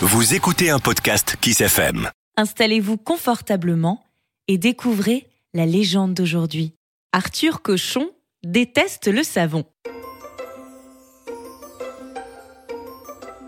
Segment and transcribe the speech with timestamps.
[0.00, 2.10] Vous écoutez un podcast Kiss FM.
[2.36, 4.04] Installez-vous confortablement
[4.48, 6.74] et découvrez la légende d'aujourd'hui.
[7.12, 8.10] Arthur Cochon
[8.44, 9.64] déteste le savon.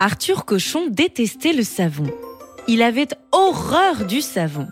[0.01, 2.07] Arthur Cochon détestait le savon.
[2.69, 4.69] Il avait horreur du savon.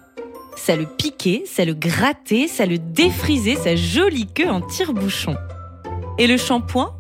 [0.57, 5.37] Ça le piquait, ça le grattait, ça le défrisait sa jolie queue en tire-bouchon.
[6.19, 6.95] Et le shampoing?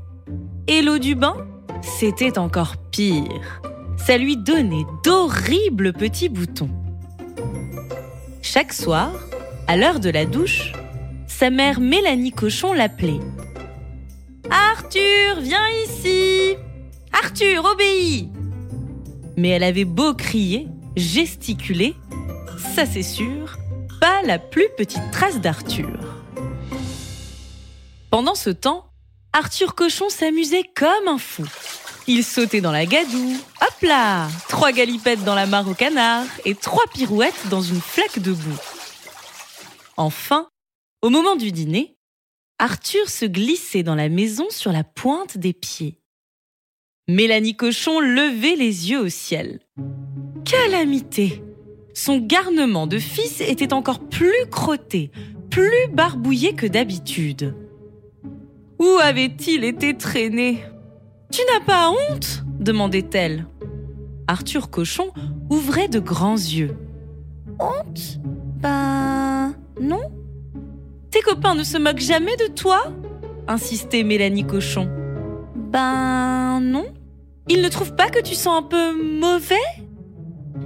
[0.66, 1.36] Et l'eau du bain?
[1.82, 3.60] C'était encore pire.
[3.96, 6.70] Ça lui donnait d'horribles petits boutons.
[8.40, 9.12] Chaque soir,
[9.66, 10.72] à l'heure de la douche,
[11.26, 13.20] sa mère Mélanie Cochon l'appelait.
[14.50, 16.56] Arthur, viens ici
[17.12, 18.28] Arthur, obéis
[19.36, 21.94] Mais elle avait beau crier, gesticuler,
[22.74, 23.56] ça c'est sûr,
[24.00, 26.22] pas la plus petite trace d'Arthur.
[28.10, 28.91] Pendant ce temps,
[29.34, 31.44] Arthur Cochon s'amusait comme un fou.
[32.06, 36.54] Il sautait dans la gadoue, hop là Trois galipettes dans la mare au canard et
[36.54, 38.58] trois pirouettes dans une flaque de boue.
[39.96, 40.48] Enfin,
[41.00, 41.96] au moment du dîner,
[42.58, 45.98] Arthur se glissait dans la maison sur la pointe des pieds.
[47.08, 49.60] Mélanie Cochon levait les yeux au ciel.
[50.44, 51.42] Calamité
[51.94, 55.10] Son garnement de fils était encore plus crotté,
[55.50, 57.54] plus barbouillé que d'habitude.
[58.82, 60.64] Où avait-il été traîné?
[61.30, 62.42] Tu n'as pas honte?
[62.58, 63.46] demandait-elle.
[64.26, 65.12] Arthur Cochon
[65.50, 66.76] ouvrait de grands yeux.
[67.60, 68.18] Honte?
[68.60, 70.02] Ben non.
[71.12, 72.92] Tes copains ne se moquent jamais de toi?
[73.46, 74.90] insistait Mélanie Cochon.
[75.54, 76.86] Ben non.
[77.48, 79.54] Ils ne trouvent pas que tu sens un peu mauvais?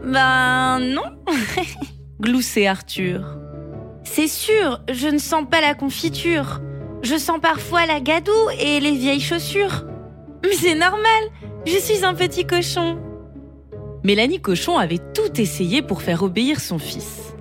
[0.07, 1.19] Ben non.
[2.21, 3.37] gloussait Arthur.
[4.05, 6.63] C'est sûr, je ne sens pas la confiture.
[7.09, 9.85] Je sens parfois la gadoue et les vieilles chaussures.
[10.43, 11.23] Mais c'est normal,
[11.65, 12.99] je suis un petit cochon.
[14.03, 17.33] Mélanie Cochon avait tout essayé pour faire obéir son fils.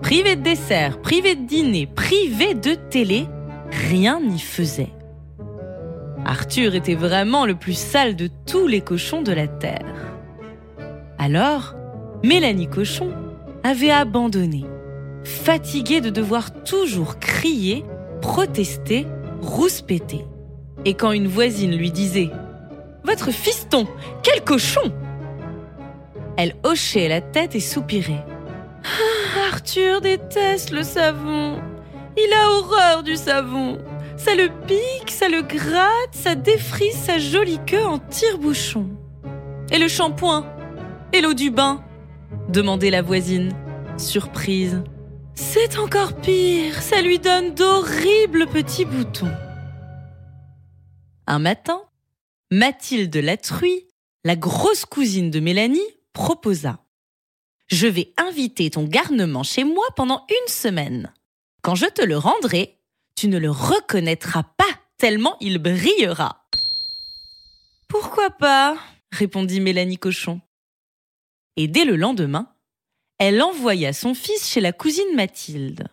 [0.00, 3.26] Privé de dessert, privé de dîner, privé de télé,
[3.90, 4.94] rien n'y faisait.
[6.24, 10.16] Arthur était vraiment le plus sale de tous les cochons de la Terre.
[11.18, 11.74] Alors,
[12.24, 13.12] Mélanie Cochon
[13.64, 14.64] avait abandonné,
[15.24, 17.84] fatiguée de devoir toujours crier,
[18.22, 19.06] protester,
[19.42, 20.24] rouspéter.
[20.86, 22.30] Et quand une voisine lui disait⁇
[23.04, 23.86] Votre fiston,
[24.22, 24.80] quel cochon!⁇
[26.38, 28.24] Elle hochait la tête et soupirait.
[28.84, 31.60] Ah, Arthur déteste le savon.
[32.16, 33.78] Il a horreur du savon.
[34.16, 38.88] Ça le pique, ça le gratte, ça défrise sa jolie queue en tire-bouchon.
[39.72, 40.46] Et le shampoing
[41.12, 41.82] Et l'eau du bain?
[42.48, 43.52] demandait la voisine,
[43.96, 44.82] surprise.
[45.34, 49.32] C'est encore pire, ça lui donne d'horribles petits boutons.
[51.26, 51.82] Un matin,
[52.50, 53.86] Mathilde Latruie,
[54.24, 55.80] la grosse cousine de Mélanie,
[56.12, 56.84] proposa.
[57.68, 61.12] Je vais inviter ton garnement chez moi pendant une semaine.
[61.62, 62.78] Quand je te le rendrai,
[63.14, 64.64] tu ne le reconnaîtras pas
[64.98, 66.46] tellement il brillera.
[67.88, 68.76] Pourquoi pas
[69.10, 70.40] répondit Mélanie Cochon.
[71.56, 72.52] Et dès le lendemain,
[73.24, 75.86] elle envoya son fils chez la cousine Mathilde.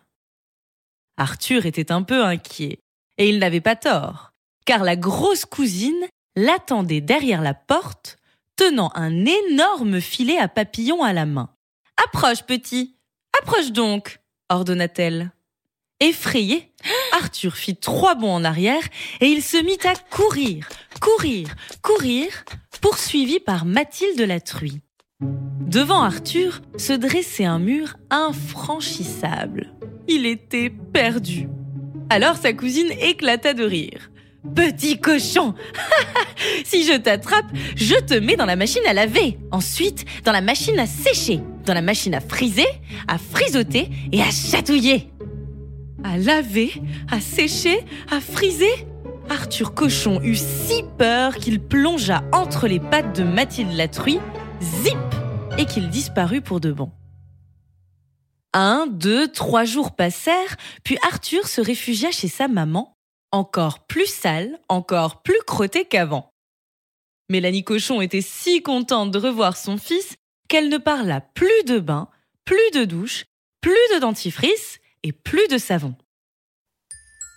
[1.16, 2.80] Arthur était un peu inquiet,
[3.18, 4.32] et il n'avait pas tort,
[4.66, 8.18] car la grosse cousine l'attendait derrière la porte,
[8.56, 11.50] tenant un énorme filet à papillons à la main.
[12.04, 12.96] Approche, petit,
[13.40, 14.18] approche donc,
[14.48, 15.30] ordonna-t-elle.
[16.00, 16.72] Effrayé,
[17.12, 18.82] Arthur fit trois bonds en arrière
[19.20, 20.68] et il se mit à courir,
[21.00, 22.44] courir, courir,
[22.80, 24.80] poursuivi par Mathilde la truie.
[25.20, 29.72] Devant Arthur se dressait un mur infranchissable.
[30.08, 31.48] Il était perdu.
[32.08, 34.10] Alors sa cousine éclata de rire.
[34.54, 35.54] Petit cochon
[36.64, 39.38] Si je t'attrape, je te mets dans la machine à laver.
[39.50, 41.40] Ensuite, dans la machine à sécher.
[41.66, 42.66] Dans la machine à friser,
[43.06, 45.10] à frisoter et à chatouiller
[46.04, 46.72] à laver,
[47.10, 48.86] à sécher, à friser.
[49.28, 54.18] Arthur Cochon eut si peur qu'il plongea entre les pattes de Mathilde la truie,
[54.60, 54.96] zip,
[55.58, 56.92] et qu'il disparut pour de bon.
[58.52, 62.96] Un, deux, trois jours passèrent, puis Arthur se réfugia chez sa maman,
[63.32, 66.32] encore plus sale, encore plus crotté qu'avant.
[67.28, 70.16] Mélanie Cochon était si contente de revoir son fils
[70.48, 72.08] qu'elle ne parla plus de bain,
[72.44, 73.24] plus de douche,
[73.60, 75.94] plus de dentifrice et plus de savon.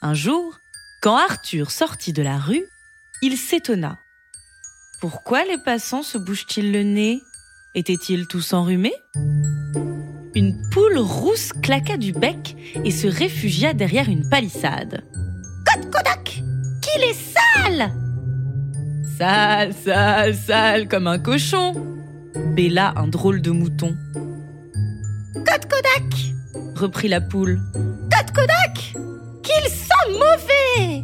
[0.01, 0.57] Un jour,
[1.03, 2.65] quand Arthur sortit de la rue,
[3.21, 3.99] il s'étonna.
[5.03, 7.21] Pourquoi les passants se bougent-ils le nez?
[7.75, 8.95] Étaient-ils tous enrhumés?
[10.33, 12.55] Une poule rousse claqua du bec
[12.85, 15.03] et se réfugia derrière une palissade.
[15.67, 16.41] Code Kodak
[16.81, 17.91] Qu'il est sale
[19.17, 21.73] Sale, sale, sale, comme un cochon.
[22.55, 23.97] Bella un drôle de mouton.
[25.33, 26.33] Code Kodak
[26.77, 27.59] reprit la poule.
[28.09, 28.95] Code Kodak
[29.43, 31.01] Qu'il sent mauvais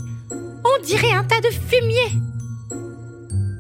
[0.64, 2.39] On dirait un tas de fumier.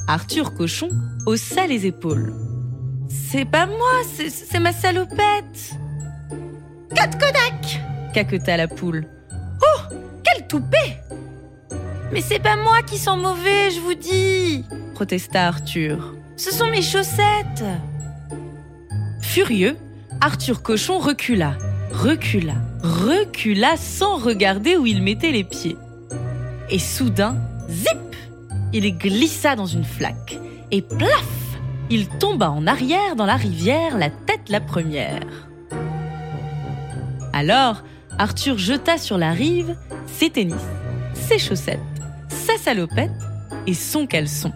[0.10, 0.90] Arthur Cochon
[1.28, 2.34] haussa les épaules.
[3.08, 5.76] C'est pas moi, c'est ma salopette.
[6.90, 7.80] Code Kodak
[8.12, 9.06] caqueta la poule.
[9.62, 10.98] Oh Quel toupet
[12.12, 14.66] Mais c'est pas moi qui sens mauvais, je vous dis
[14.96, 16.16] protesta Arthur.
[16.38, 17.64] Ce sont mes chaussettes
[19.22, 19.78] Furieux,
[20.22, 21.56] Arthur Cochon recula,
[21.92, 25.78] recula, recula sans regarder où il mettait les pieds.
[26.72, 27.38] Et soudain,
[27.70, 28.09] zip
[28.72, 30.40] Il glissa dans une flaque.
[30.72, 31.26] Et plaf
[31.90, 35.22] Il tomba en arrière dans la rivière, la tête la première.
[37.34, 37.84] Alors,
[38.18, 39.76] Arthur jeta sur la rive
[40.06, 40.56] ses tennis,
[41.14, 41.80] ses chaussettes,
[42.28, 43.12] sa salopette
[43.66, 44.52] et son caleçon.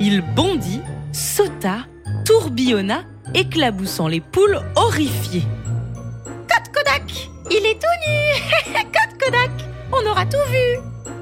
[0.00, 0.80] Il bondit,
[1.12, 1.86] sauta,
[2.24, 3.02] tourbillonna,
[3.34, 5.46] éclaboussant les poules horrifiées.
[6.24, 9.50] Code Kodak Il est tout nu Code Kodak
[9.92, 11.13] On aura tout vu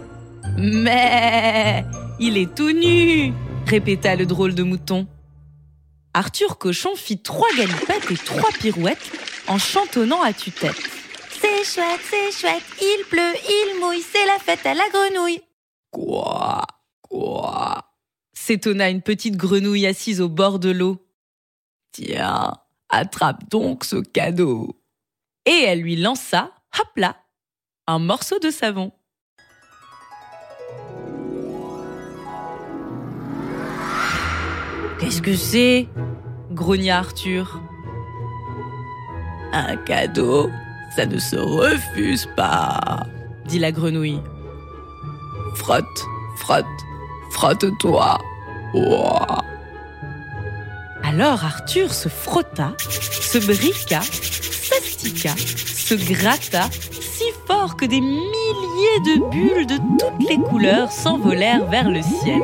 [0.59, 1.85] Mais
[2.19, 3.33] il est tout nu
[3.67, 5.07] répéta le drôle de mouton.
[6.15, 9.11] Arthur Cochon fit trois galipettes et trois pirouettes
[9.49, 10.77] en chantonnant à tue-tête.
[11.41, 15.41] C'est chouette, c'est chouette, il pleut, il mouille, c'est la fête à la grenouille.
[15.91, 16.63] Quoi
[17.03, 17.93] Quoi?
[18.33, 21.07] s'étonna une petite grenouille assise au bord de l'eau.
[21.93, 22.55] Tiens,
[22.89, 24.81] attrape donc ce cadeau.
[25.47, 27.17] Et elle lui lança, hop là,
[27.87, 28.93] un morceau de savon.
[35.13, 35.89] Qu'est-ce que c'est
[36.53, 37.61] grogna Arthur?
[39.53, 40.49] Un cadeau,
[40.97, 43.05] ça ne se refuse pas,
[43.45, 44.23] dit la grenouille.
[45.57, 45.85] Frotte,
[46.37, 46.65] frotte,
[47.33, 48.17] frotte-toi.
[51.05, 59.31] Alors Arthur se frotta, se briqua, s'astica, se gratta si fort que des milliers de
[59.31, 62.41] bulles de toutes les couleurs s'envolèrent vers le ciel.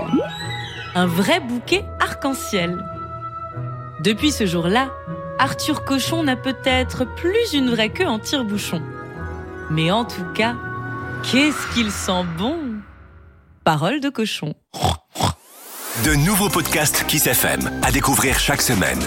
[0.94, 1.85] Un vrai bouquet
[4.00, 4.91] Depuis ce jour-là,
[5.38, 8.82] Arthur Cochon n'a peut-être plus une vraie queue en tire-bouchon.
[9.70, 10.56] Mais en tout cas,
[11.23, 12.59] qu'est-ce qu'il sent bon
[13.65, 14.55] Parole de cochon.
[16.05, 19.00] De nouveaux podcasts Kiss FM à découvrir chaque semaine.